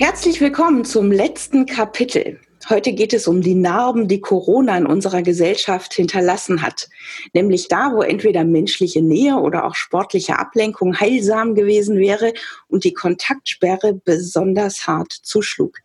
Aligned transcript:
Herzlich 0.00 0.40
willkommen 0.40 0.86
zum 0.86 1.12
letzten 1.12 1.66
Kapitel. 1.66 2.40
Heute 2.70 2.94
geht 2.94 3.12
es 3.12 3.28
um 3.28 3.42
die 3.42 3.54
Narben, 3.54 4.08
die 4.08 4.22
Corona 4.22 4.78
in 4.78 4.86
unserer 4.86 5.20
Gesellschaft 5.20 5.92
hinterlassen 5.92 6.62
hat. 6.62 6.88
Nämlich 7.34 7.68
da, 7.68 7.92
wo 7.92 8.00
entweder 8.00 8.44
menschliche 8.44 9.02
Nähe 9.02 9.36
oder 9.36 9.66
auch 9.66 9.74
sportliche 9.74 10.38
Ablenkung 10.38 10.98
heilsam 10.98 11.54
gewesen 11.54 11.98
wäre 11.98 12.32
und 12.66 12.84
die 12.84 12.94
Kontaktsperre 12.94 13.92
besonders 13.92 14.86
hart 14.86 15.12
zuschlug. 15.12 15.76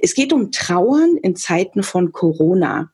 Es 0.00 0.12
geht 0.12 0.34
um 0.34 0.52
Trauern 0.52 1.16
in 1.22 1.34
Zeiten 1.34 1.82
von 1.82 2.12
Corona. 2.12 2.92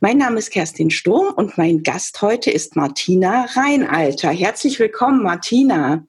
Mein 0.00 0.18
Name 0.18 0.38
ist 0.38 0.50
Kerstin 0.50 0.90
Sturm 0.90 1.32
und 1.34 1.56
mein 1.56 1.82
Gast 1.82 2.20
heute 2.20 2.50
ist 2.50 2.76
Martina 2.76 3.46
Reinalter. 3.54 4.28
Herzlich 4.28 4.78
willkommen, 4.80 5.22
Martina. 5.22 6.04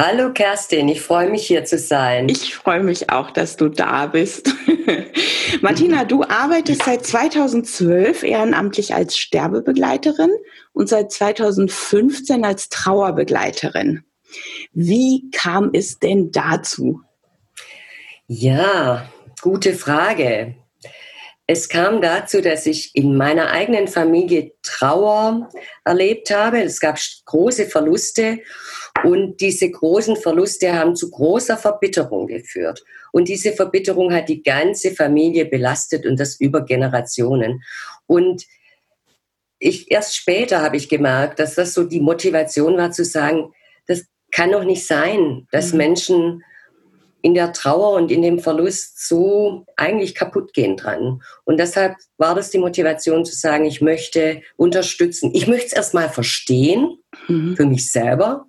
Hallo 0.00 0.32
Kerstin, 0.32 0.86
ich 0.86 1.00
freue 1.00 1.28
mich 1.28 1.44
hier 1.44 1.64
zu 1.64 1.76
sein. 1.76 2.28
Ich 2.28 2.54
freue 2.54 2.84
mich 2.84 3.10
auch, 3.10 3.32
dass 3.32 3.56
du 3.56 3.68
da 3.68 4.06
bist. 4.06 4.54
Martina, 5.60 6.04
du 6.04 6.22
arbeitest 6.22 6.84
seit 6.84 7.04
2012 7.04 8.22
ehrenamtlich 8.22 8.94
als 8.94 9.18
Sterbebegleiterin 9.18 10.30
und 10.72 10.88
seit 10.88 11.10
2015 11.10 12.44
als 12.44 12.68
Trauerbegleiterin. 12.68 14.04
Wie 14.72 15.32
kam 15.32 15.70
es 15.72 15.98
denn 15.98 16.30
dazu? 16.30 17.00
Ja, 18.28 19.08
gute 19.40 19.74
Frage. 19.74 20.54
Es 21.50 21.70
kam 21.70 22.02
dazu, 22.02 22.42
dass 22.42 22.66
ich 22.66 22.94
in 22.94 23.16
meiner 23.16 23.50
eigenen 23.50 23.88
Familie 23.88 24.52
Trauer 24.62 25.48
erlebt 25.82 26.30
habe. 26.30 26.62
Es 26.62 26.78
gab 26.78 26.98
große 27.24 27.64
Verluste 27.64 28.40
und 29.02 29.40
diese 29.40 29.70
großen 29.70 30.16
Verluste 30.16 30.74
haben 30.74 30.94
zu 30.94 31.10
großer 31.10 31.56
Verbitterung 31.56 32.26
geführt. 32.26 32.84
Und 33.12 33.28
diese 33.28 33.52
Verbitterung 33.52 34.12
hat 34.12 34.28
die 34.28 34.42
ganze 34.42 34.90
Familie 34.90 35.46
belastet 35.46 36.04
und 36.04 36.20
das 36.20 36.38
über 36.38 36.66
Generationen. 36.66 37.64
Und 38.06 38.44
ich, 39.58 39.90
erst 39.90 40.16
später 40.16 40.60
habe 40.60 40.76
ich 40.76 40.90
gemerkt, 40.90 41.38
dass 41.38 41.54
das 41.54 41.72
so 41.72 41.84
die 41.84 42.00
Motivation 42.00 42.76
war 42.76 42.92
zu 42.92 43.06
sagen, 43.06 43.54
das 43.86 44.04
kann 44.30 44.52
doch 44.52 44.64
nicht 44.64 44.86
sein, 44.86 45.48
dass 45.50 45.72
mhm. 45.72 45.78
Menschen 45.78 46.44
in 47.28 47.34
der 47.34 47.52
Trauer 47.52 47.92
und 47.92 48.10
in 48.10 48.22
dem 48.22 48.38
Verlust 48.38 49.06
so 49.06 49.66
eigentlich 49.76 50.14
kaputt 50.14 50.54
gehen 50.54 50.78
dran. 50.78 51.22
Und 51.44 51.58
deshalb 51.58 51.96
war 52.16 52.34
das 52.34 52.50
die 52.50 52.58
Motivation 52.58 53.26
zu 53.26 53.34
sagen, 53.34 53.66
ich 53.66 53.82
möchte 53.82 54.40
unterstützen. 54.56 55.30
Ich 55.34 55.46
möchte 55.46 55.66
es 55.66 55.72
erstmal 55.74 56.08
verstehen 56.08 56.98
mhm. 57.28 57.54
für 57.54 57.66
mich 57.66 57.92
selber 57.92 58.46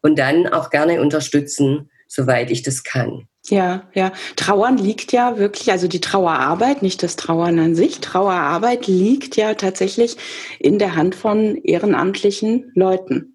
und 0.00 0.18
dann 0.18 0.46
auch 0.46 0.70
gerne 0.70 1.02
unterstützen, 1.02 1.90
soweit 2.08 2.50
ich 2.50 2.62
das 2.62 2.82
kann. 2.82 3.28
Ja, 3.46 3.90
ja. 3.92 4.12
Trauern 4.36 4.78
liegt 4.78 5.12
ja 5.12 5.36
wirklich, 5.36 5.70
also 5.70 5.86
die 5.86 6.00
Trauerarbeit, 6.00 6.80
nicht 6.80 7.02
das 7.02 7.16
Trauern 7.16 7.58
an 7.58 7.74
sich, 7.74 8.00
Trauerarbeit 8.00 8.86
liegt 8.86 9.36
ja 9.36 9.52
tatsächlich 9.52 10.16
in 10.58 10.78
der 10.78 10.96
Hand 10.96 11.14
von 11.14 11.56
ehrenamtlichen 11.56 12.72
Leuten 12.74 13.33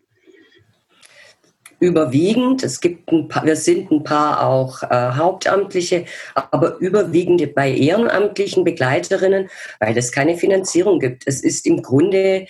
überwiegend. 1.80 2.64
Es 2.64 2.82
gibt 2.82 3.12
ein 3.12 3.28
paar, 3.28 3.46
wir 3.46 3.56
sind 3.56 3.92
ein 3.92 4.04
paar 4.04 4.46
auch 4.46 4.84
äh, 4.84 5.12
Hauptamtliche, 5.16 6.06
aber 6.36 6.78
überwiegend 6.80 7.56
bei 7.56 7.72
ehrenamtlichen 7.72 8.64
Begleiterinnen, 8.64 9.50
weil 9.80 9.98
es 9.98 10.12
keine 10.12 10.38
Finanzierung 10.38 11.00
gibt. 11.00 11.24
Es 11.26 11.42
ist 11.42 11.66
im 11.66 11.82
Grunde, 11.82 12.46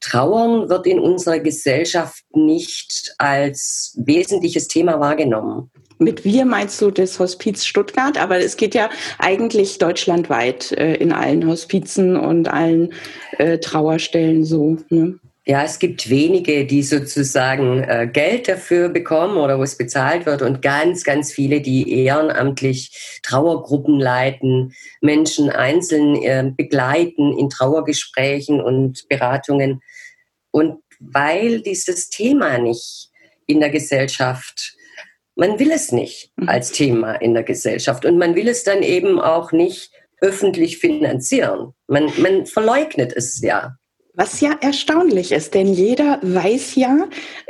Trauern 0.00 0.68
wird 0.68 0.86
in 0.86 0.98
unserer 0.98 1.38
Gesellschaft 1.38 2.24
nicht 2.34 3.14
als 3.18 3.96
wesentliches 4.04 4.68
Thema 4.68 4.98
wahrgenommen. 4.98 5.70
Mit 5.98 6.24
wir 6.24 6.44
meinst 6.44 6.80
du 6.82 6.90
das 6.90 7.20
Hospiz 7.20 7.64
Stuttgart, 7.64 8.20
aber 8.20 8.38
es 8.38 8.56
geht 8.56 8.74
ja 8.74 8.90
eigentlich 9.18 9.78
deutschlandweit 9.78 10.72
äh, 10.72 10.94
in 10.94 11.12
allen 11.12 11.46
Hospizen 11.46 12.16
und 12.16 12.48
allen 12.48 12.92
äh, 13.38 13.58
Trauerstellen 13.58 14.44
so. 14.44 14.78
Ne? 14.90 15.20
Ja, 15.44 15.64
es 15.64 15.80
gibt 15.80 16.08
wenige, 16.08 16.64
die 16.66 16.84
sozusagen 16.84 17.82
äh, 17.82 18.08
Geld 18.10 18.46
dafür 18.46 18.88
bekommen 18.88 19.38
oder 19.38 19.58
wo 19.58 19.64
es 19.64 19.76
bezahlt 19.76 20.24
wird 20.24 20.40
und 20.40 20.62
ganz, 20.62 21.02
ganz 21.02 21.32
viele, 21.32 21.60
die 21.60 22.04
ehrenamtlich 22.04 23.20
Trauergruppen 23.24 23.98
leiten, 23.98 24.72
Menschen 25.00 25.50
einzeln 25.50 26.22
äh, 26.22 26.52
begleiten 26.56 27.36
in 27.36 27.50
Trauergesprächen 27.50 28.60
und 28.60 29.08
Beratungen. 29.08 29.80
Und 30.52 30.78
weil 31.00 31.60
dieses 31.60 32.08
Thema 32.08 32.58
nicht 32.58 33.10
in 33.46 33.58
der 33.58 33.70
Gesellschaft, 33.70 34.76
man 35.34 35.58
will 35.58 35.72
es 35.72 35.90
nicht 35.90 36.30
mhm. 36.36 36.48
als 36.48 36.70
Thema 36.70 37.14
in 37.14 37.34
der 37.34 37.42
Gesellschaft 37.42 38.04
und 38.04 38.16
man 38.16 38.36
will 38.36 38.46
es 38.46 38.62
dann 38.62 38.84
eben 38.84 39.18
auch 39.20 39.50
nicht 39.50 39.90
öffentlich 40.20 40.78
finanzieren. 40.78 41.74
Man, 41.88 42.12
man 42.18 42.46
verleugnet 42.46 43.12
es 43.12 43.40
ja. 43.42 43.76
Was 44.14 44.42
ja 44.42 44.52
erstaunlich 44.60 45.32
ist, 45.32 45.54
denn 45.54 45.72
jeder 45.72 46.18
weiß 46.22 46.74
ja, 46.74 47.08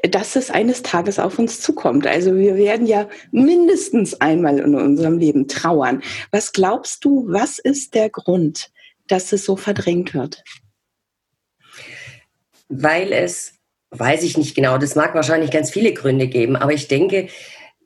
dass 0.09 0.37
es 0.37 0.49
eines 0.49 0.83
Tages 0.83 1.19
auf 1.19 1.41
uns 1.41 1.61
zukommt. 1.61 2.07
Also 2.07 2.37
wir 2.37 2.55
werden 2.55 2.87
ja 2.87 3.09
mindestens 3.33 4.21
einmal 4.21 4.61
in 4.61 4.77
unserem 4.77 5.19
Leben 5.19 5.49
trauern. 5.49 6.03
Was 6.31 6.53
glaubst 6.53 7.05
du, 7.05 7.27
was 7.27 7.59
ist 7.59 7.95
der 7.95 8.11
Grund, 8.11 8.71
dass 9.09 9.33
es 9.33 9.45
so 9.45 9.57
verdrängt 9.57 10.15
wird? 10.15 10.45
Weil 12.69 13.13
es, 13.13 13.55
weiß 13.91 14.23
ich 14.23 14.37
nicht 14.37 14.55
genau, 14.55 14.79
das 14.79 14.95
mag 14.95 15.17
wahrscheinlich 15.17 15.51
ganz 15.51 15.71
viele 15.71 15.93
Gründe 15.93 16.29
geben, 16.29 16.55
aber 16.55 16.73
ich 16.73 16.87
denke, 16.87 17.27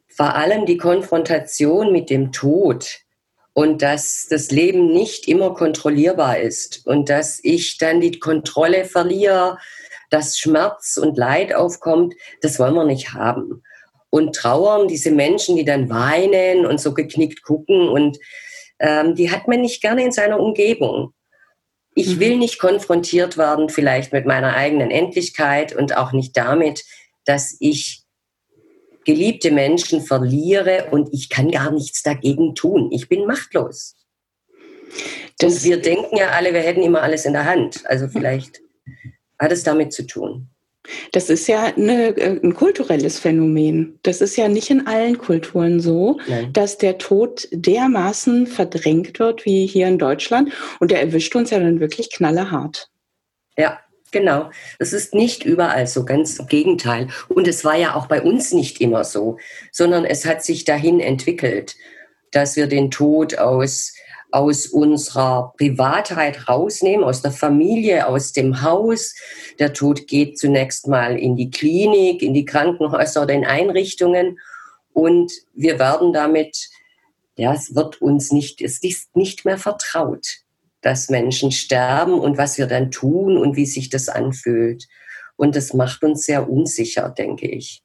vor 0.06 0.34
allem 0.34 0.66
die 0.66 0.76
Konfrontation 0.76 1.92
mit 1.92 2.10
dem 2.10 2.30
Tod 2.30 3.05
und 3.56 3.80
dass 3.80 4.26
das 4.28 4.50
Leben 4.50 4.92
nicht 4.92 5.26
immer 5.28 5.54
kontrollierbar 5.54 6.38
ist 6.38 6.86
und 6.86 7.08
dass 7.08 7.40
ich 7.42 7.78
dann 7.78 8.02
die 8.02 8.18
Kontrolle 8.18 8.84
verliere, 8.84 9.56
dass 10.10 10.38
Schmerz 10.38 10.98
und 10.98 11.16
Leid 11.16 11.54
aufkommt, 11.54 12.14
das 12.42 12.58
wollen 12.58 12.74
wir 12.74 12.84
nicht 12.84 13.14
haben. 13.14 13.62
Und 14.10 14.36
trauern, 14.36 14.88
diese 14.88 15.10
Menschen, 15.10 15.56
die 15.56 15.64
dann 15.64 15.88
weinen 15.88 16.66
und 16.66 16.78
so 16.78 16.92
geknickt 16.92 17.42
gucken 17.42 17.88
und 17.88 18.18
ähm, 18.78 19.14
die 19.14 19.30
hat 19.30 19.48
man 19.48 19.62
nicht 19.62 19.80
gerne 19.80 20.04
in 20.04 20.12
seiner 20.12 20.38
Umgebung. 20.38 21.14
Ich 21.94 22.16
mhm. 22.16 22.20
will 22.20 22.36
nicht 22.36 22.58
konfrontiert 22.58 23.38
werden 23.38 23.70
vielleicht 23.70 24.12
mit 24.12 24.26
meiner 24.26 24.54
eigenen 24.54 24.90
Endlichkeit 24.90 25.74
und 25.74 25.96
auch 25.96 26.12
nicht 26.12 26.36
damit, 26.36 26.84
dass 27.24 27.56
ich 27.58 28.02
geliebte 29.06 29.50
Menschen 29.50 30.02
verliere 30.02 30.88
und 30.90 31.08
ich 31.12 31.30
kann 31.30 31.50
gar 31.50 31.70
nichts 31.70 32.02
dagegen 32.02 32.54
tun. 32.54 32.90
Ich 32.92 33.08
bin 33.08 33.24
machtlos. 33.24 33.94
Das 35.38 35.54
und 35.54 35.64
wir 35.64 35.80
denken 35.80 36.16
ja 36.16 36.30
alle, 36.30 36.52
wir 36.52 36.60
hätten 36.60 36.82
immer 36.82 37.02
alles 37.02 37.24
in 37.24 37.32
der 37.32 37.46
Hand. 37.46 37.84
Also 37.86 38.08
vielleicht 38.08 38.60
hat 39.38 39.52
es 39.52 39.62
damit 39.62 39.92
zu 39.92 40.06
tun. 40.06 40.48
Das 41.12 41.30
ist 41.30 41.46
ja 41.48 41.64
eine, 41.64 42.16
äh, 42.16 42.40
ein 42.42 42.54
kulturelles 42.54 43.18
Phänomen. 43.18 43.98
Das 44.02 44.20
ist 44.20 44.36
ja 44.36 44.48
nicht 44.48 44.70
in 44.70 44.86
allen 44.86 45.18
Kulturen 45.18 45.80
so, 45.80 46.18
Nein. 46.28 46.52
dass 46.52 46.78
der 46.78 46.98
Tod 46.98 47.48
dermaßen 47.52 48.46
verdrängt 48.46 49.18
wird 49.18 49.44
wie 49.44 49.66
hier 49.66 49.88
in 49.88 49.98
Deutschland. 49.98 50.52
Und 50.78 50.90
der 50.90 51.00
erwischt 51.00 51.34
uns 51.34 51.50
ja 51.50 51.58
dann 51.58 51.80
wirklich 51.80 52.10
knallerhart. 52.10 52.88
Ja, 53.58 53.80
Genau, 54.12 54.50
es 54.78 54.92
ist 54.92 55.14
nicht 55.14 55.44
überall 55.44 55.86
so, 55.86 56.04
ganz 56.04 56.38
im 56.38 56.46
Gegenteil. 56.46 57.08
Und 57.28 57.48
es 57.48 57.64
war 57.64 57.76
ja 57.76 57.94
auch 57.94 58.06
bei 58.06 58.22
uns 58.22 58.52
nicht 58.52 58.80
immer 58.80 59.04
so, 59.04 59.38
sondern 59.72 60.04
es 60.04 60.24
hat 60.24 60.44
sich 60.44 60.64
dahin 60.64 61.00
entwickelt, 61.00 61.76
dass 62.30 62.56
wir 62.56 62.66
den 62.66 62.90
Tod 62.90 63.38
aus, 63.38 63.92
aus 64.30 64.66
unserer 64.66 65.52
Privatheit 65.58 66.48
rausnehmen, 66.48 67.04
aus 67.04 67.22
der 67.22 67.32
Familie, 67.32 68.06
aus 68.06 68.32
dem 68.32 68.62
Haus. 68.62 69.14
Der 69.58 69.72
Tod 69.72 70.06
geht 70.06 70.38
zunächst 70.38 70.86
mal 70.86 71.18
in 71.18 71.36
die 71.36 71.50
Klinik, 71.50 72.22
in 72.22 72.34
die 72.34 72.44
Krankenhäuser 72.44 73.22
oder 73.22 73.34
in 73.34 73.44
Einrichtungen 73.44 74.38
und 74.96 75.30
wir 75.52 75.78
werden 75.78 76.14
damit, 76.14 76.70
ja, 77.36 77.52
es 77.52 77.74
wird 77.74 78.00
uns 78.00 78.32
nicht, 78.32 78.62
es 78.62 78.82
ist 78.82 79.14
nicht 79.14 79.44
mehr 79.44 79.58
vertraut 79.58 80.45
dass 80.86 81.08
Menschen 81.08 81.50
sterben 81.50 82.20
und 82.20 82.38
was 82.38 82.58
wir 82.58 82.68
dann 82.68 82.92
tun 82.92 83.36
und 83.36 83.56
wie 83.56 83.66
sich 83.66 83.90
das 83.90 84.08
anfühlt. 84.08 84.86
Und 85.34 85.56
das 85.56 85.74
macht 85.74 86.04
uns 86.04 86.24
sehr 86.24 86.48
unsicher, 86.48 87.10
denke 87.10 87.48
ich. 87.48 87.82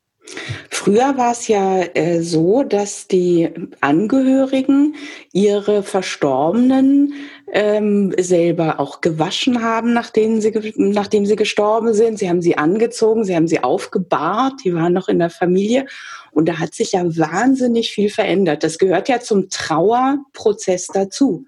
Früher 0.70 1.18
war 1.18 1.32
es 1.32 1.48
ja 1.48 1.82
äh, 1.96 2.22
so, 2.22 2.62
dass 2.62 3.08
die 3.08 3.50
Angehörigen 3.82 4.96
ihre 5.34 5.82
Verstorbenen 5.82 7.14
ähm, 7.52 8.14
selber 8.20 8.80
auch 8.80 9.02
gewaschen 9.02 9.64
haben, 9.64 9.94
nachdem 9.94 10.40
sie, 10.40 10.54
nachdem 10.76 11.26
sie 11.26 11.36
gestorben 11.36 11.96
sind. 11.96 12.20
Sie 12.20 12.30
haben 12.30 12.44
sie 12.44 12.56
angezogen, 12.56 13.26
sie 13.26 13.36
haben 13.36 13.48
sie 13.48 13.64
aufgebahrt, 13.64 14.64
die 14.64 14.76
waren 14.76 14.94
noch 14.94 15.10
in 15.10 15.18
der 15.18 15.32
Familie. 15.32 15.88
Und 16.32 16.48
da 16.48 16.60
hat 16.60 16.76
sich 16.76 16.92
ja 16.92 17.04
wahnsinnig 17.04 17.90
viel 17.90 18.12
verändert. 18.12 18.64
Das 18.64 18.78
gehört 18.78 19.10
ja 19.10 19.20
zum 19.20 19.50
Trauerprozess 19.50 20.86
dazu. 20.86 21.48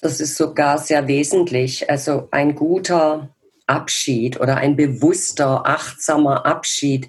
Das 0.00 0.20
ist 0.20 0.36
sogar 0.36 0.78
sehr 0.78 1.08
wesentlich. 1.08 1.90
Also 1.90 2.28
ein 2.30 2.54
guter 2.54 3.34
Abschied 3.66 4.40
oder 4.40 4.56
ein 4.56 4.76
bewusster, 4.76 5.66
achtsamer 5.66 6.46
Abschied 6.46 7.08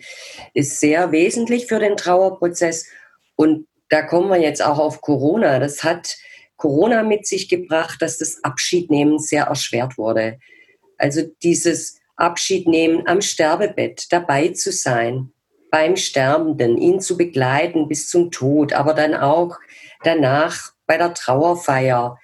ist 0.54 0.80
sehr 0.80 1.12
wesentlich 1.12 1.68
für 1.68 1.80
den 1.80 1.98
Trauerprozess. 1.98 2.88
Und 3.36 3.68
da 3.90 4.02
kommen 4.02 4.30
wir 4.30 4.42
jetzt 4.42 4.64
auch 4.64 4.80
auf 4.80 5.02
Corona. 5.02 5.60
Das 5.60 5.84
hat 5.84 6.18
Corona 6.58 7.04
mit 7.04 7.26
sich 7.26 7.48
gebracht, 7.48 8.02
dass 8.02 8.18
das 8.18 8.44
Abschiednehmen 8.44 9.20
sehr 9.20 9.46
erschwert 9.46 9.98
wurde. 9.98 10.40
Also 10.98 11.22
dieses 11.42 12.00
Abschiednehmen 12.18 13.08
am 13.08 13.22
Sterbebett, 13.22 14.12
dabei 14.12 14.50
zu 14.50 14.72
sein, 14.72 15.32
beim 15.72 15.96
Sterbenden, 15.96 16.78
ihn 16.78 17.00
zu 17.00 17.16
begleiten 17.16 17.88
bis 17.88 18.10
zum 18.10 18.32
Tod, 18.32 18.74
aber 18.74 18.94
dann 18.94 19.14
auch 19.14 19.58
danach 20.04 20.74
bei 20.86 20.98
der 20.98 21.14
Trauerfeier. 21.14 22.18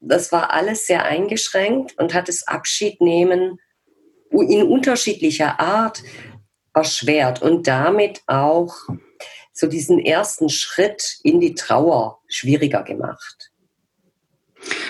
Das 0.00 0.32
war 0.32 0.52
alles 0.52 0.86
sehr 0.86 1.04
eingeschränkt 1.04 1.98
und 1.98 2.14
hat 2.14 2.28
das 2.28 2.46
Abschiednehmen 2.46 3.58
in 4.30 4.62
unterschiedlicher 4.62 5.58
Art 5.58 6.02
erschwert 6.74 7.42
und 7.42 7.66
damit 7.66 8.22
auch 8.26 8.74
so 9.52 9.66
diesen 9.66 9.98
ersten 9.98 10.48
Schritt 10.48 11.18
in 11.24 11.40
die 11.40 11.54
Trauer 11.54 12.20
schwieriger 12.28 12.84
gemacht. 12.84 13.47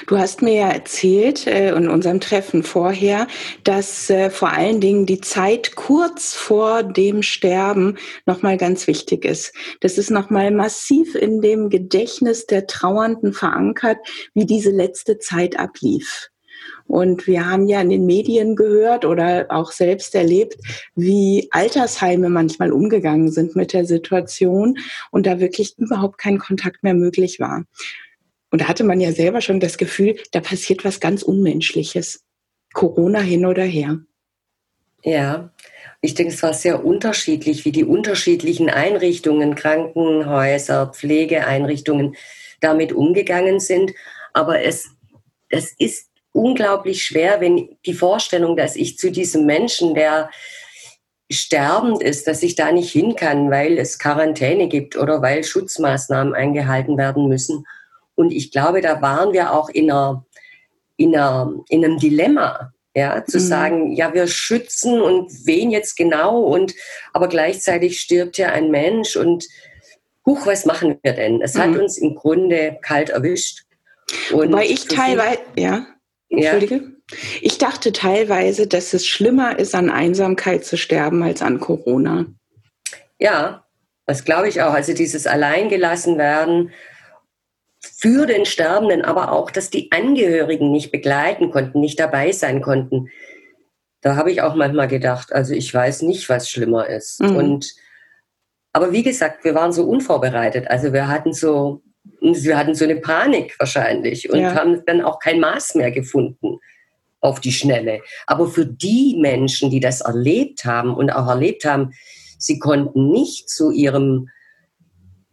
Du 0.07 0.19
hast 0.19 0.43
mir 0.43 0.55
ja 0.55 0.69
erzählt 0.69 1.47
äh, 1.47 1.75
in 1.75 1.89
unserem 1.89 2.21
Treffen 2.21 2.63
vorher, 2.63 3.27
dass 3.65 4.11
äh, 4.11 4.31
vor 4.31 4.51
allen 4.51 4.81
Dingen 4.81 5.07
die 5.07 5.21
Zeit 5.21 5.77
kurz 5.77 6.35
vor 6.35 6.83
dem 6.83 7.23
Sterben 7.23 7.97
nochmal 8.27 8.57
ganz 8.57 8.87
wichtig 8.87 9.25
ist. 9.25 9.55
Das 9.81 9.99
ist 9.99 10.11
nochmal 10.11 10.51
massiv 10.51 11.15
in 11.15 11.41
dem 11.41 11.71
Gedächtnis 11.71 12.47
der 12.47 12.67
Trauernden 12.67 13.33
verankert, 13.33 13.99
wie 14.35 14.47
diese 14.47 14.71
letzte 14.71 15.19
Zeit 15.19 15.59
ablief. 15.59 16.31
Und 16.87 17.27
wir 17.27 17.49
haben 17.49 17.69
ja 17.69 17.81
in 17.83 17.91
den 17.91 18.07
Medien 18.07 18.57
gehört 18.57 19.05
oder 19.05 19.47
auch 19.51 19.73
selbst 19.73 20.15
erlebt, 20.15 20.57
wie 20.97 21.49
Altersheime 21.51 22.31
manchmal 22.31 22.73
umgegangen 22.73 23.31
sind 23.31 23.55
mit 23.55 23.75
der 23.75 23.85
Situation 23.85 24.79
und 25.11 25.27
da 25.27 25.39
wirklich 25.39 25.77
überhaupt 25.79 26.19
kein 26.19 26.39
Kontakt 26.39 26.83
mehr 26.83 26.95
möglich 26.95 27.39
war. 27.41 27.65
Und 28.51 28.63
da 28.63 28.69
hatte 28.69 28.85
man 28.85 29.01
ja 29.01 29.13
selber 29.13 29.41
schon 29.41 29.61
das 29.61 29.79
Gefühl, 29.79 30.19
da 30.33 30.41
passiert 30.41 30.85
was 30.85 31.01
ganz 31.01 31.23
Unmenschliches. 31.23 32.25
Corona 32.73 33.21
hin 33.21 33.47
oder 33.47 33.65
her. 33.65 33.99
Ja, 35.05 35.53
ich 36.01 36.15
denke, 36.15 36.33
es 36.33 36.43
war 36.43 36.55
sehr 36.55 36.85
unterschiedlich, 36.85 37.65
wie 37.65 37.73
die 37.73 37.85
unterschiedlichen 37.85 38.69
Einrichtungen, 38.69 39.55
Krankenhäuser, 39.55 40.89
Pflegeeinrichtungen 40.89 42.17
damit 42.61 42.93
umgegangen 42.93 43.61
sind. 43.61 43.93
Aber 44.33 44.63
es, 44.63 44.91
es 45.49 45.73
ist 45.79 46.11
unglaublich 46.33 47.05
schwer, 47.05 47.41
wenn 47.41 47.77
die 47.87 47.95
Vorstellung, 47.95 48.57
dass 48.57 48.77
ich 48.77 48.99
zu 48.99 49.11
diesem 49.11 49.47
Menschen, 49.47 49.95
der 49.95 50.31
sterbend 51.31 52.03
ist, 52.03 52.27
dass 52.27 52.43
ich 52.43 52.55
da 52.55 52.73
nicht 52.73 52.91
hin 52.91 53.15
kann, 53.15 53.51
weil 53.51 53.79
es 53.79 53.99
Quarantäne 53.99 54.69
gibt 54.69 54.97
oder 54.97 55.21
weil 55.21 55.45
Schutzmaßnahmen 55.45 56.35
eingehalten 56.35 56.97
werden 56.97 57.29
müssen. 57.29 57.67
Und 58.19 58.33
ich 58.33 58.51
glaube, 58.51 58.81
da 58.81 59.01
waren 59.01 59.33
wir 59.33 59.53
auch 59.53 59.69
in, 59.69 59.93
einer, 59.93 60.27
in, 60.97 61.15
einer, 61.15 61.55
in 61.69 61.85
einem 61.85 61.99
Dilemma, 61.99 62.73
ja, 62.93 63.25
zu 63.25 63.39
mhm. 63.39 63.43
sagen, 63.43 63.93
ja, 63.93 64.13
wir 64.13 64.27
schützen 64.27 65.01
und 65.01 65.31
wen 65.47 65.71
jetzt 65.71 65.97
genau 65.97 66.41
und 66.41 66.75
aber 67.13 67.29
gleichzeitig 67.29 68.01
stirbt 68.01 68.37
ja 68.37 68.49
ein 68.49 68.73
Mensch 68.73 69.15
und 69.15 69.47
huch, 70.27 70.47
was 70.47 70.67
machen 70.67 70.99
wir 71.01 71.13
denn? 71.13 71.41
Es 71.43 71.55
mhm. 71.55 71.61
hat 71.61 71.77
uns 71.79 71.97
im 71.97 72.17
Grunde 72.17 72.79
kalt 72.83 73.11
erwischt. 73.11 73.63
Und 74.33 74.53
Weil 74.53 74.69
ich 74.69 74.87
teilweise, 74.87 75.39
ja, 75.57 75.87
entschuldige. 76.29 76.75
Ja. 76.75 77.17
Ich 77.41 77.59
dachte 77.59 77.93
teilweise, 77.93 78.67
dass 78.67 78.95
es 78.95 79.07
schlimmer 79.07 79.61
ist, 79.61 79.77
an 79.77 79.91
Einsamkeit 79.91 80.65
zu 80.65 80.77
sterben 80.77 81.23
als 81.23 81.41
an 81.41 81.61
Corona. 81.61 82.27
Ja, 83.21 83.65
das 84.07 84.25
glaube 84.25 84.49
ich 84.49 84.61
auch. 84.61 84.73
Also 84.73 84.93
dieses 84.93 85.29
Alleingelassen 85.29 86.19
werden 86.19 86.73
für 87.81 88.27
den 88.27 88.45
Sterbenden, 88.45 89.05
aber 89.05 89.33
auch, 89.33 89.51
dass 89.51 89.71
die 89.71 89.93
Angehörigen 89.93 90.71
nicht 90.73 90.91
begleiten 90.91 91.51
konnten, 91.51 91.81
nicht 91.81 91.99
dabei 92.01 92.33
sein 92.33 92.61
konnten. 92.61 93.09
Da 94.01 94.17
habe 94.17 94.31
ich 94.31 94.43
auch 94.43 94.55
manchmal 94.55 94.89
gedacht, 94.89 95.33
also 95.33 95.55
ich 95.55 95.73
weiß 95.73 96.03
nicht, 96.03 96.29
was 96.29 96.51
schlimmer 96.51 96.89
ist. 96.89 97.21
Mhm. 97.21 97.37
Und 97.37 97.75
aber 98.73 98.93
wie 98.93 99.03
gesagt, 99.03 99.45
wir 99.45 99.55
waren 99.55 99.73
so 99.73 99.85
unvorbereitet. 99.85 100.71
Also 100.71 100.93
wir 100.93 101.09
hatten 101.09 101.33
so, 101.33 101.83
wir 102.21 102.57
hatten 102.57 102.75
so 102.75 102.85
eine 102.85 102.97
Panik 102.97 103.57
wahrscheinlich 103.59 104.31
und 104.31 104.41
ja. 104.41 104.55
haben 104.55 104.85
dann 104.87 105.01
auch 105.01 105.19
kein 105.19 105.41
Maß 105.41 105.75
mehr 105.75 105.91
gefunden 105.91 106.59
auf 107.21 107.41
die 107.41 107.53
Schnelle. 107.53 108.01
Aber 108.27 108.47
für 108.47 108.67
die 108.67 109.17
Menschen, 109.19 109.71
die 109.71 109.81
das 109.81 110.03
erlebt 110.03 110.65
haben 110.65 110.95
und 110.95 111.11
auch 111.11 111.27
erlebt 111.27 111.65
haben, 111.65 111.93
sie 112.39 112.59
konnten 112.59 113.11
nicht 113.11 113.51
zu 113.51 113.71
ihrem 113.71 114.29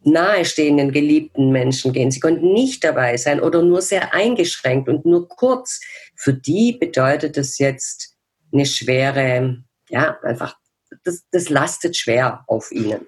nahestehenden 0.06 0.92
geliebten 0.92 1.52
Menschen 1.52 1.94
gehen. 1.94 2.12
Sie 2.12 2.20
konnten 2.20 2.54
nicht 2.54 2.84
dabei 2.84 3.18
sein 3.18 3.40
oder 3.40 3.62
nur 3.62 3.82
sehr 3.82 4.14
eingeschränkt 4.14 4.88
und 4.88 5.06
nur 5.06 5.28
kurz. 5.28 5.82
Für 6.16 6.34
die 6.34 6.74
bedeutet 6.74 7.38
das 7.38 7.58
jetzt 7.58 8.16
eine 8.54 8.66
schwere, 8.66 9.64
ja, 9.90 10.18
einfach, 10.24 10.56
das, 11.04 11.24
das 11.32 11.50
lastet 11.50 11.98
schwer 11.98 12.44
auf 12.48 12.72
ihnen. 12.72 13.06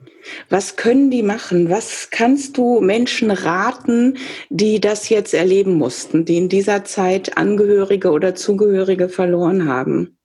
Was 0.49 0.75
können 0.75 1.09
die 1.09 1.23
machen? 1.23 1.69
Was 1.69 2.09
kannst 2.09 2.57
du 2.57 2.81
Menschen 2.81 3.31
raten, 3.31 4.17
die 4.49 4.81
das 4.81 5.09
jetzt 5.09 5.33
erleben 5.33 5.75
mussten, 5.75 6.25
die 6.25 6.37
in 6.37 6.49
dieser 6.49 6.83
Zeit 6.83 7.37
Angehörige 7.37 8.11
oder 8.11 8.35
Zugehörige 8.35 9.09
verloren 9.09 9.69
haben? 9.69 10.17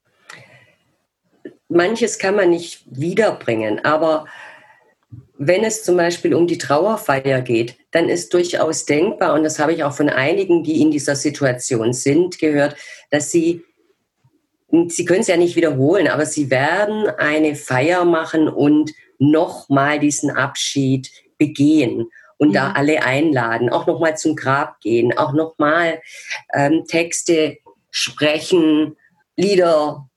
Manches 1.68 2.18
kann 2.18 2.36
man 2.36 2.50
nicht 2.50 2.84
wiederbringen, 2.86 3.84
aber 3.84 4.26
wenn 5.38 5.64
es 5.64 5.82
zum 5.82 5.96
Beispiel 5.96 6.34
um 6.34 6.46
die 6.46 6.58
Trauerfeier 6.58 7.40
geht, 7.40 7.76
dann 7.90 8.08
ist 8.08 8.32
durchaus 8.32 8.84
denkbar, 8.84 9.34
und 9.34 9.42
das 9.42 9.58
habe 9.58 9.72
ich 9.72 9.82
auch 9.82 9.92
von 9.92 10.08
einigen, 10.08 10.62
die 10.62 10.80
in 10.80 10.90
dieser 10.90 11.16
Situation 11.16 11.92
sind, 11.92 12.38
gehört, 12.38 12.76
dass 13.10 13.30
sie, 13.30 13.64
sie 14.88 15.04
können 15.04 15.20
es 15.20 15.26
ja 15.26 15.36
nicht 15.36 15.56
wiederholen, 15.56 16.08
aber 16.08 16.26
sie 16.26 16.50
werden 16.50 17.08
eine 17.18 17.56
Feier 17.56 18.04
machen 18.04 18.48
und 18.48 18.92
nochmal 19.18 19.98
diesen 19.98 20.30
Abschied 20.30 21.10
begehen 21.38 22.08
und 22.38 22.50
mhm. 22.50 22.52
da 22.54 22.72
alle 22.72 23.02
einladen, 23.02 23.70
auch 23.70 23.86
nochmal 23.86 24.16
zum 24.16 24.36
Grab 24.36 24.80
gehen, 24.80 25.16
auch 25.16 25.32
nochmal 25.32 26.00
ähm, 26.54 26.84
Texte 26.86 27.58
sprechen, 27.90 28.96
Lieder 29.36 30.08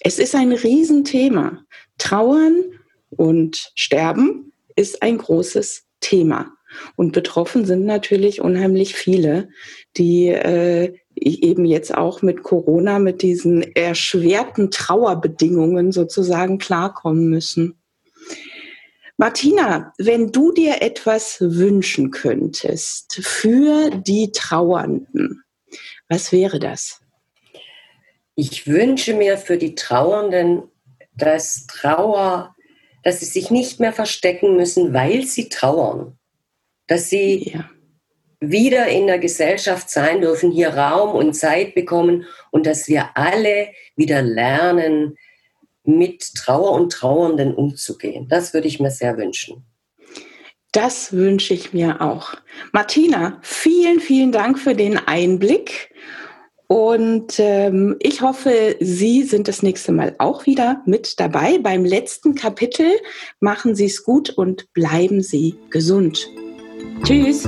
Es 0.02 0.18
ist 0.20 0.36
ein 0.36 0.52
Riesenthema. 0.52 1.64
Trauern 1.98 2.66
und 3.10 3.72
Sterben 3.76 4.52
ist 4.76 5.02
ein 5.02 5.18
großes 5.18 5.86
Thema. 6.00 6.54
Und 6.96 7.14
betroffen 7.14 7.66
sind 7.66 7.86
natürlich 7.86 8.42
unheimlich 8.42 8.96
viele, 8.96 9.50
die 9.96 10.28
äh, 10.28 10.94
eben 11.16 11.66
jetzt 11.66 11.96
auch 11.96 12.22
mit 12.22 12.44
Corona, 12.44 13.00
mit 13.00 13.22
diesen 13.22 13.64
erschwerten 13.76 14.70
Trauerbedingungen 14.70 15.92
sozusagen 15.92 16.58
klarkommen 16.58 17.30
müssen. 17.30 17.80
Martina, 19.16 19.94
wenn 19.98 20.32
du 20.32 20.52
dir 20.52 20.82
etwas 20.82 21.38
wünschen 21.40 22.12
könntest 22.12 23.20
für 23.24 23.90
die 23.90 24.32
Trauernden, 24.32 25.44
was 26.08 26.32
wäre 26.32 26.60
das? 26.60 27.02
Ich 28.36 28.68
wünsche 28.68 29.16
mir 29.16 29.40
für 29.40 29.58
die 29.58 29.74
Trauernden, 29.74 30.64
dass 31.16 31.66
Trauer 31.66 32.56
dass 33.08 33.22
sie 33.22 33.26
sich 33.26 33.52
nicht 33.52 33.80
mehr 33.80 33.94
verstecken 33.94 34.58
müssen, 34.58 34.94
weil 34.94 35.24
sie 35.24 35.48
trauern. 35.48 36.18
Dass 36.88 37.10
sie, 37.10 37.54
ja. 37.54 37.70
wieder 38.42 38.88
in 38.88 39.08
der 39.08 39.18
Gesellschaft 39.18 39.90
sein 39.90 40.20
dürfen, 40.20 40.52
hier 40.52 40.72
Raum 40.72 41.16
und 41.16 41.32
Zeit 41.34 41.74
bekommen 41.74 42.26
und 42.52 42.66
dass 42.66 42.90
wir 42.90 43.12
alle 43.16 43.70
wieder 43.96 44.22
lernen, 44.22 45.18
mit 45.86 46.36
Trauer 46.36 46.74
und 46.74 46.92
Trauernden 46.92 47.56
umzugehen. 47.56 48.28
Das 48.28 48.54
würde 48.54 48.68
ich 48.68 48.82
mir 48.82 48.92
sehr 48.92 49.16
wünschen. 49.16 49.66
Das 50.74 51.14
wünsche 51.14 51.54
ich 51.54 51.72
mir 51.72 52.02
auch. 52.02 52.34
Martina, 52.74 53.40
vielen, 53.42 54.02
vielen 54.02 54.34
Dank 54.34 54.60
für 54.60 54.76
den 54.76 54.98
Einblick. 54.98 55.87
Und 56.68 57.40
ähm, 57.40 57.96
ich 58.00 58.22
hoffe, 58.22 58.76
Sie 58.82 59.24
sind 59.24 59.48
das 59.48 59.64
nächste 59.64 59.94
Mal 59.94 60.16
auch 60.18 60.46
wieder 60.46 60.82
mit 60.86 61.20
dabei. 61.20 61.60
Beim 61.60 61.86
letzten 61.86 62.36
Kapitel 62.36 62.92
machen 63.40 63.74
Sie 63.74 63.86
es 63.86 64.04
gut 64.04 64.30
und 64.30 64.74
bleiben 64.74 65.22
Sie 65.22 65.56
gesund. 65.70 66.28
Tschüss. 67.04 67.48